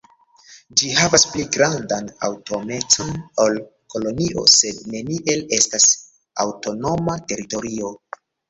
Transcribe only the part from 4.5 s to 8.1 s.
sed neniel estas aŭtonoma teritorio.